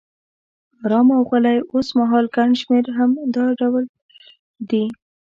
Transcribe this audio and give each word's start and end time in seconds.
آرام 0.83 1.07
او 1.15 1.21
غلی، 1.29 1.57
اوسمهال 1.73 2.25
ګڼ 2.35 2.49
شمېر 2.61 2.85
هم 2.97 3.11
دا 3.35 3.45
ډول 3.59 3.85
دي. 4.69 4.83